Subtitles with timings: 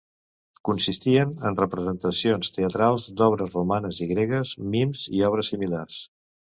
[0.69, 6.05] Consistien en representacions teatrals d'obres romanes i gregues, mims i obres similars.